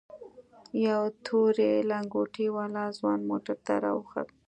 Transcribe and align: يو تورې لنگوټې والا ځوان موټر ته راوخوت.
يو 0.87 1.03
تورې 1.25 1.71
لنگوټې 1.91 2.47
والا 2.55 2.85
ځوان 2.97 3.19
موټر 3.29 3.57
ته 3.65 3.73
راوخوت. 3.83 4.29